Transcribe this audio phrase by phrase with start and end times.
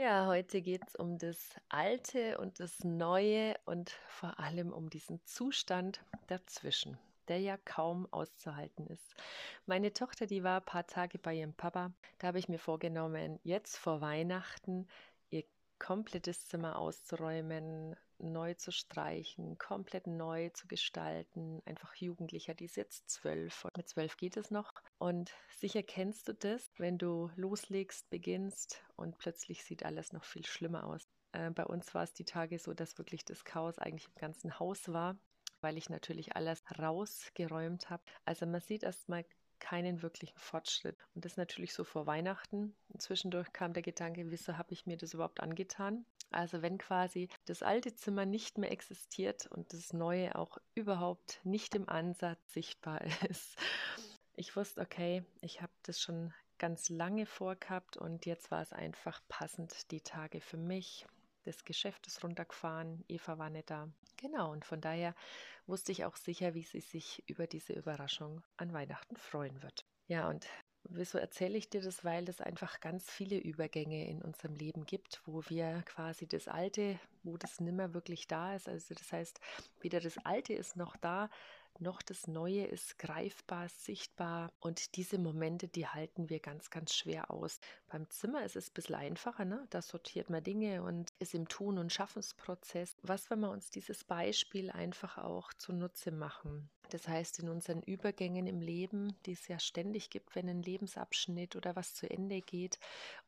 [0.00, 5.20] Ja, heute geht es um das Alte und das Neue und vor allem um diesen
[5.24, 6.96] Zustand dazwischen,
[7.26, 9.16] der ja kaum auszuhalten ist.
[9.66, 11.92] Meine Tochter, die war ein paar Tage bei ihrem Papa.
[12.18, 14.86] Da habe ich mir vorgenommen, jetzt vor Weihnachten
[15.30, 15.42] ihr
[15.80, 21.62] komplettes Zimmer auszuräumen, neu zu streichen, komplett neu zu gestalten.
[21.64, 23.66] Einfach Jugendlicher, die ist jetzt zwölf.
[23.76, 24.72] Mit zwölf geht es noch.
[24.98, 30.44] Und sicher kennst du das, wenn du loslegst, beginnst und plötzlich sieht alles noch viel
[30.44, 31.08] schlimmer aus.
[31.32, 34.58] Äh, bei uns war es die Tage so, dass wirklich das Chaos eigentlich im ganzen
[34.58, 35.16] Haus war,
[35.60, 38.02] weil ich natürlich alles rausgeräumt habe.
[38.24, 39.24] Also man sieht erstmal
[39.60, 40.96] keinen wirklichen Fortschritt.
[41.14, 42.74] Und das natürlich so vor Weihnachten.
[42.98, 46.04] Zwischendurch kam der Gedanke, wieso habe ich mir das überhaupt angetan?
[46.30, 51.74] Also wenn quasi das alte Zimmer nicht mehr existiert und das neue auch überhaupt nicht
[51.74, 53.56] im Ansatz sichtbar ist.
[54.34, 59.20] Ich wusste, okay, ich habe das schon ganz lange vorgehabt und jetzt war es einfach
[59.28, 61.06] passend, die Tage für mich.
[61.48, 63.88] Das Geschäft ist runtergefahren, Eva war nicht da.
[64.18, 65.14] Genau, und von daher
[65.66, 69.86] wusste ich auch sicher, wie sie sich über diese Überraschung an Weihnachten freuen wird.
[70.08, 70.46] Ja, und
[70.90, 72.04] Wieso erzähle ich dir das?
[72.04, 76.98] Weil es einfach ganz viele Übergänge in unserem Leben gibt, wo wir quasi das Alte,
[77.24, 78.68] wo das nimmer wirklich da ist.
[78.68, 79.40] Also das heißt,
[79.80, 81.28] weder das Alte ist noch da,
[81.80, 84.52] noch das Neue ist greifbar, sichtbar.
[84.60, 87.60] Und diese Momente, die halten wir ganz, ganz schwer aus.
[87.88, 89.66] Beim Zimmer ist es ein bisschen einfacher, ne?
[89.70, 92.96] da sortiert man Dinge und ist im Tun- und Schaffensprozess.
[93.02, 96.68] Was, wenn wir uns dieses Beispiel einfach auch zunutze machen?
[96.90, 101.54] Das heißt, in unseren Übergängen im Leben, die es ja ständig gibt, wenn ein Lebensabschnitt
[101.54, 102.78] oder was zu Ende geht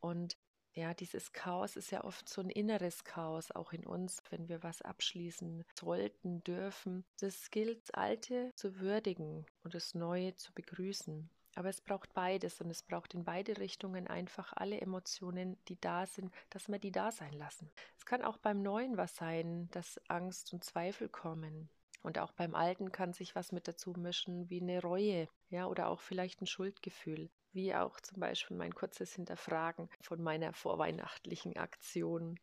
[0.01, 0.37] und
[0.75, 4.63] ja, dieses Chaos ist ja oft so ein inneres Chaos, auch in uns, wenn wir
[4.63, 7.05] was abschließen sollten, dürfen.
[7.21, 11.29] Das gilt, das Alte zu würdigen und das Neue zu begrüßen.
[11.57, 16.07] Aber es braucht beides und es braucht in beide Richtungen einfach alle Emotionen, die da
[16.07, 17.71] sind, dass wir die da sein lassen.
[17.99, 21.69] Es kann auch beim Neuen was sein, dass Angst und Zweifel kommen.
[22.03, 25.89] Und auch beim Alten kann sich was mit dazu mischen, wie eine Reue, ja, oder
[25.89, 32.39] auch vielleicht ein Schuldgefühl wie auch zum Beispiel mein kurzes Hinterfragen von meiner vorweihnachtlichen Aktion.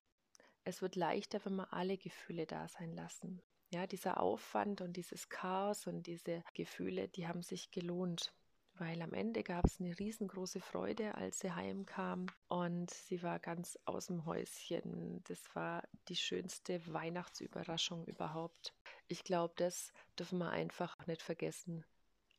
[0.63, 3.41] Es wird leichter, wenn wir alle Gefühle da sein lassen.
[3.69, 8.33] Ja, dieser Aufwand und dieses Chaos und diese Gefühle, die haben sich gelohnt,
[8.75, 13.77] weil am Ende gab es eine riesengroße Freude, als sie heimkam und sie war ganz
[13.85, 15.21] aus dem Häuschen.
[15.25, 18.73] Das war die schönste Weihnachtsüberraschung überhaupt.
[19.07, 21.85] Ich glaube, das dürfen wir einfach nicht vergessen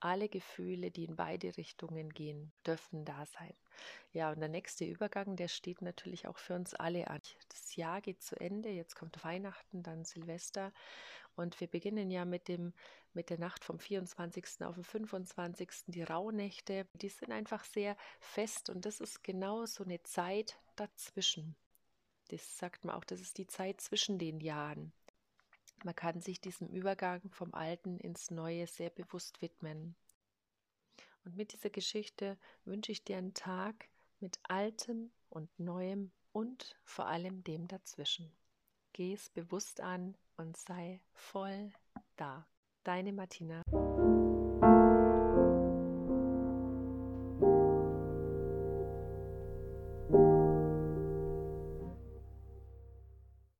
[0.00, 3.54] alle Gefühle, die in beide Richtungen gehen, dürfen da sein.
[4.12, 7.20] Ja, und der nächste Übergang, der steht natürlich auch für uns alle an.
[7.48, 10.72] Das Jahr geht zu Ende, jetzt kommt Weihnachten, dann Silvester
[11.36, 12.72] und wir beginnen ja mit dem
[13.14, 14.62] mit der Nacht vom 24.
[14.62, 15.70] auf den 25.
[15.86, 21.56] die Rauhnächte, die sind einfach sehr fest und das ist genau so eine Zeit dazwischen.
[22.28, 24.92] Das sagt man auch, das ist die Zeit zwischen den Jahren.
[25.84, 29.94] Man kann sich diesem Übergang vom Alten ins Neue sehr bewusst widmen.
[31.24, 33.88] Und mit dieser Geschichte wünsche ich dir einen Tag
[34.20, 38.32] mit Altem und Neuem und vor allem dem dazwischen.
[38.92, 41.72] Geh es bewusst an und sei voll
[42.16, 42.46] da.
[42.84, 43.62] Deine Martina.